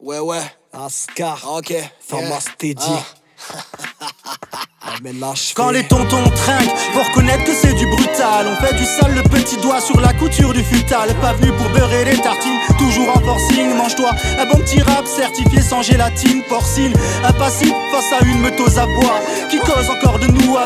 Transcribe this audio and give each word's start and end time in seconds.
Ouais, 0.00 0.18
ouais. 0.18 0.42
Ascar. 0.72 1.40
Ok. 1.56 1.74
Thomas 2.08 2.44
Teddy. 2.58 2.92
Quand 5.54 5.70
les 5.70 5.84
tontons 5.84 6.22
trinquent, 6.30 6.74
pour 6.92 7.06
reconnaître 7.06 7.44
que 7.44 7.54
c'est 7.54 7.72
du 7.74 7.86
brutal. 7.86 8.46
On 8.46 8.56
fait 8.64 8.74
du 8.74 8.84
sale, 8.84 9.14
le 9.14 9.22
petit 9.22 9.56
doigt 9.56 9.80
sur 9.80 10.00
la 10.00 10.12
couture 10.12 10.52
du 10.52 10.62
futal. 10.62 11.14
Pas 11.20 11.32
venu 11.32 11.52
pour 11.52 11.68
beurrer 11.70 12.04
les 12.04 12.16
tartines, 12.18 12.58
toujours 12.78 13.08
en 13.16 13.20
forcing. 13.20 13.74
Mange-toi 13.76 14.10
un 14.38 14.46
bon 14.46 14.58
petit 14.58 14.80
rap 14.82 15.06
certifié 15.06 15.60
sans 15.60 15.82
gélatine, 15.82 16.42
porcine. 16.48 16.92
Impassible 17.24 17.74
face 17.90 18.20
à 18.20 18.24
une 18.24 18.40
meutose 18.40 18.78
à 18.78 18.86
bois 18.86 19.18
qui 19.50 19.56
nous 19.56 19.81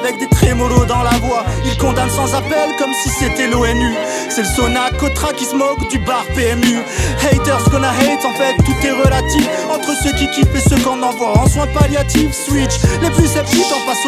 avec 0.06 0.20
des 0.20 0.28
trémolos 0.28 0.84
dans 0.84 1.02
la 1.02 1.18
voix. 1.18 1.44
Il 1.64 1.76
condamne 1.78 2.10
sans 2.10 2.32
appel 2.34 2.68
comme 2.78 2.92
si 3.02 3.10
c'était 3.10 3.48
l'ONU. 3.48 3.92
C'est 4.28 4.42
le 4.42 4.48
Sona 4.48 4.90
Cotra 4.98 5.32
qui 5.32 5.44
se 5.44 5.54
moque 5.54 5.88
du 5.90 5.98
bar 5.98 6.24
PMU. 6.34 6.78
Haters 7.24 7.68
gonna 7.70 7.90
hate, 7.90 8.24
en 8.24 8.32
fait 8.34 8.56
tout 8.64 8.86
est 8.86 8.92
relatif. 8.92 9.48
Entre 9.68 9.90
ceux 10.02 10.12
qui 10.12 10.30
kiffent 10.30 10.54
et 10.54 10.68
ceux 10.68 10.80
qu'on 10.82 11.02
envoie 11.02 11.38
en 11.38 11.48
soins 11.48 11.66
palliatifs. 11.66 12.32
Switch, 12.32 12.74
les 13.02 13.10
plus 13.10 13.26
sceptiques 13.26 13.72
en 13.72 13.90
face 13.90 14.04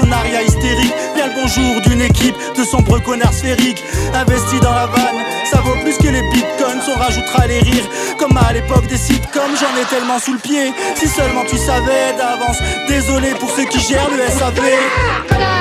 hystérique. 0.46 0.94
Bien 1.14 1.28
le 1.28 1.34
bonjour 1.34 1.80
d'une 1.82 2.02
équipe 2.02 2.36
de 2.56 2.64
sombres 2.64 3.00
connards 3.00 3.34
sphériques. 3.34 3.82
Investis 4.14 4.60
dans 4.60 4.74
la 4.74 4.86
vanne, 4.86 5.24
ça 5.50 5.60
vaut 5.60 5.76
plus 5.82 5.96
que 5.96 6.08
les 6.08 6.22
bitcoins. 6.30 6.80
On 6.88 6.98
rajoutera 6.98 7.46
les 7.46 7.58
rires, 7.58 7.88
comme 8.18 8.36
à 8.36 8.52
l'époque 8.52 8.86
des 8.86 8.96
sitcoms. 8.96 9.56
J'en 9.60 9.80
ai 9.80 9.84
tellement 9.90 10.18
sous 10.18 10.32
le 10.32 10.38
pied. 10.38 10.72
Si 10.94 11.08
seulement 11.08 11.44
tu 11.44 11.58
savais 11.58 12.14
d'avance. 12.16 12.58
Désolé 12.88 13.30
pour 13.40 13.50
ceux 13.50 13.64
qui 13.64 13.80
gèrent 13.80 14.10
le 14.10 14.26
SAV. 14.30 15.57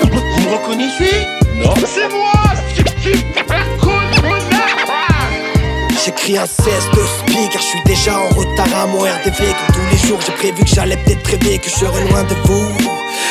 Vous 0.00 0.40
me 0.42 0.56
reconnaissez 0.56 1.26
Non. 1.56 1.74
C'est 1.86 2.08
moi 2.08 2.32
J'écris 6.04 6.38
un 6.38 6.46
cesse 6.46 6.88
de 6.94 7.02
speak 7.18 7.50
car 7.52 7.60
je 7.60 7.66
suis 7.66 7.82
déjà 7.84 8.18
en 8.18 8.28
retard 8.28 8.68
à 8.74 8.86
mon 8.86 9.00
RDV 9.00 9.36
Comme 9.36 9.74
tous 9.74 9.86
les 9.90 10.08
jours 10.08 10.20
j'ai 10.24 10.32
prévu 10.32 10.62
que 10.64 10.70
j'allais 10.70 10.96
peut-être 10.96 11.26
rêver 11.26 11.58
que 11.58 11.68
je 11.68 11.74
serais 11.74 12.04
loin 12.08 12.22
de 12.24 12.34
vous 12.44 12.77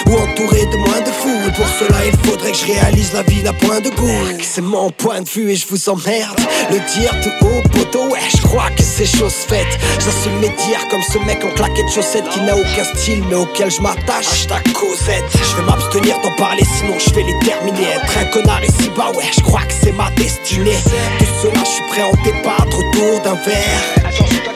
ou 0.10 0.16
entouré 0.16 0.66
de 0.66 0.78
moins 0.78 1.02
de 1.02 1.12
fous. 1.12 1.52
Pour 1.56 1.68
cela, 1.68 2.06
il 2.06 2.30
faudrait 2.30 2.52
que 2.52 2.58
je 2.58 2.66
réalise 2.66 3.14
la 3.14 3.24
vie 3.24 3.42
d'un 3.42 3.54
point 3.54 3.80
de 3.80 3.90
goût. 3.90 4.38
C'est 4.42 4.62
mon 4.62 4.90
point 4.92 5.22
de 5.22 5.30
vue 5.30 5.52
et 5.52 5.56
je 5.56 5.68
vous 5.68 5.90
emmerde. 5.90 6.40
Le 6.72 6.80
dire 7.00 7.14
tout 7.22 7.46
haut, 7.46 7.62
poteau, 7.70 8.10
ouais, 8.10 8.20
je 8.36 8.42
crois 8.42 8.70
que 8.72 8.84
c'est 8.84 9.06
chose 9.06 9.34
faite. 9.34 9.78
J'assume 10.00 10.40
mes 10.40 10.50
dires 10.50 10.88
comme 10.90 11.02
ce 11.02 11.18
mec 11.20 11.44
en 11.44 11.54
claquette 11.54 11.90
chaussettes 11.94 12.28
qui 12.30 12.40
n'a 12.42 12.56
aucun 12.56 12.84
style 12.96 13.24
mais 13.30 13.36
auquel 13.36 13.72
je 13.72 13.82
m'attache. 13.82 14.48
ta 14.48 14.60
Cosette. 14.72 15.26
Je 15.34 15.56
vais 15.58 15.64
m'abstenir 15.64 16.16
d'en 16.22 16.36
parler 16.36 16.64
sinon 16.78 16.98
je 17.00 17.14
vais 17.14 17.24
les 17.24 17.40
terminer. 17.46 17.88
Être 17.96 18.18
un 18.20 18.26
connard 18.26 18.64
ici 18.64 18.90
bas, 18.96 19.12
ouais, 19.16 19.30
je 19.36 19.42
crois 19.42 19.62
que 19.62 19.74
c'est 19.74 19.94
ma 19.94 20.10
destinée. 20.12 20.78
Tout 21.20 21.26
cela, 21.42 21.64
je 21.64 21.70
suis 21.70 21.84
prêt 21.90 22.02
à 22.02 22.08
en 22.08 22.24
débattre 22.24 22.80
autour 22.80 23.22
d'un 23.22 23.36
verre 23.36 24.47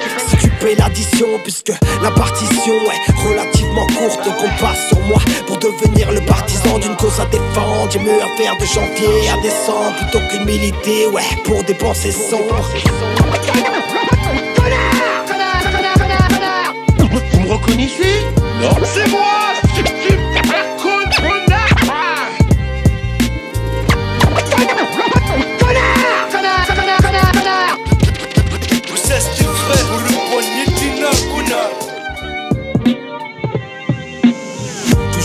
l'addition 0.69 1.27
puisque 1.43 1.73
la 2.01 2.11
partition 2.11 2.73
est 2.73 3.27
relativement 3.27 3.87
courte 3.87 4.23
qu'on 4.23 4.63
passe 4.63 4.89
sur 4.89 4.99
moi 5.01 5.19
pour 5.47 5.57
devenir 5.57 6.11
le 6.11 6.21
partisan 6.21 6.77
d'une 6.79 6.95
cause 6.95 7.19
à 7.19 7.25
défendre. 7.25 7.89
J'ai 7.91 7.99
mieux 7.99 8.21
à 8.21 8.27
faire 8.37 8.55
de 8.57 8.65
janvier 8.65 9.29
à 9.29 9.41
décembre 9.41 9.95
plutôt 9.97 10.19
que 10.19 10.37
de 10.37 10.45
militer 10.45 11.07
ouais 11.07 11.23
pour 11.43 11.63
des 11.63 11.73
pensées 11.73 12.11
sombres 12.11 12.69
Vous 17.33 17.39
me 17.41 17.51
reconnaissez? 17.51 18.25
Non. 18.61 18.69
C'est 18.83 19.09
moi 19.09 19.40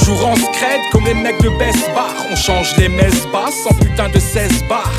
Toujours 0.07 0.29
en 0.29 0.37
scred 0.37 0.81
comme 0.93 1.05
les 1.05 1.15
mecs 1.15 1.43
de 1.43 1.49
Best 1.59 1.91
Bar. 1.93 2.15
On 2.31 2.37
change 2.37 2.77
les 2.77 2.89
messes 2.89 3.27
basses 3.33 3.67
en 3.69 3.75
putain 3.75 4.09
de 4.09 4.21
16 4.21 4.63
bars. 4.69 4.93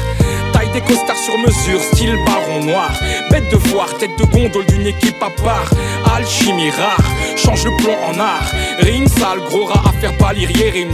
Taille 0.51 0.69
des 0.73 0.81
costards 0.81 1.15
sur 1.27 1.37
mesure, 1.39 1.81
style 1.81 2.15
baron 2.25 2.63
noir. 2.63 2.89
Bête 3.29 3.49
de 3.51 3.57
voir, 3.69 3.87
tête 3.97 4.17
de 4.17 4.23
gondole 4.25 4.65
d'une 4.67 4.87
équipe 4.87 5.21
à 5.21 5.29
part. 5.43 5.69
Alchimie 6.15 6.69
rare, 6.69 7.03
change 7.35 7.65
le 7.65 7.71
plomb 7.77 7.97
en 8.09 8.17
art. 8.17 8.49
Rime 8.79 9.07
sale, 9.07 9.39
gros 9.49 9.65
rat 9.65 9.83
à 9.89 9.91
faire 9.99 10.15
pâlir 10.17 10.47
rime 10.73 10.93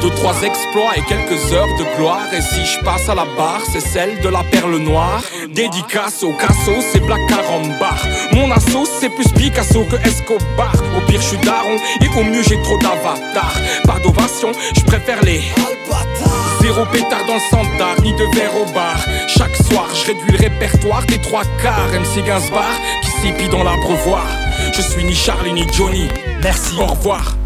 Deux, 0.00 0.10
trois 0.10 0.36
exploits 0.42 0.92
et 0.96 1.02
quelques 1.08 1.52
heures 1.52 1.74
de 1.78 1.96
gloire. 1.96 2.26
Et 2.32 2.40
si 2.40 2.64
je 2.64 2.84
passe 2.84 3.08
à 3.08 3.16
la 3.16 3.24
barre, 3.36 3.62
c'est 3.72 3.80
celle 3.80 4.20
de 4.20 4.28
la 4.28 4.44
perle 4.44 4.76
noire. 4.76 5.22
Dédicace 5.48 6.22
au 6.22 6.32
casso, 6.34 6.74
c'est 6.92 7.00
Black 7.00 7.20
Carambar 7.28 7.98
Mon 8.32 8.50
assaut, 8.52 8.86
c'est 9.00 9.10
plus 9.10 9.28
Picasso 9.32 9.84
que 9.90 9.96
Escobar. 10.06 10.72
Au 10.96 11.00
pire, 11.08 11.20
je 11.20 11.28
suis 11.28 11.38
daron 11.38 11.76
et 12.00 12.08
au 12.16 12.22
mieux, 12.22 12.42
j'ai 12.42 12.60
trop 12.62 12.78
d'avatars. 12.78 13.58
Pas 13.86 13.98
d'ovation, 13.98 14.52
je 14.76 14.82
préfère 14.82 15.20
les 15.24 15.42
Zéro 16.64 16.86
pétard 16.86 17.26
dans 17.26 17.34
le 17.34 18.02
ni 18.02 18.14
de 18.14 18.24
verre 18.34 18.56
au 18.56 18.64
bar. 18.72 18.96
Chaque 19.28 19.54
soir, 19.54 19.86
je 19.94 20.06
réduis 20.06 20.32
le 20.32 20.38
répertoire 20.38 21.04
des 21.04 21.18
trois 21.18 21.42
quarts. 21.62 21.90
MC 21.92 22.24
Gainsbar 22.24 22.64
qui 23.02 23.10
s'épie 23.10 23.50
dans 23.50 23.62
l'abreuvoir. 23.62 24.26
Je 24.74 24.80
suis 24.80 25.04
ni 25.04 25.14
Charlie 25.14 25.52
ni 25.52 25.66
Johnny. 25.74 26.08
Merci, 26.42 26.76
au 26.80 26.86
revoir. 26.86 27.36